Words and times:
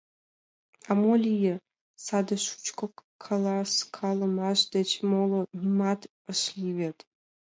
А 0.89 0.91
мо 1.01 1.13
лие, 1.23 1.55
саде 2.05 2.35
шучко 2.45 2.85
каласкалымаш 3.23 4.59
деч 4.75 4.89
моло 5.09 5.39
нимат 5.61 6.01
ыш 6.31 6.41
лий 6.59 6.75
вет? 6.79 6.97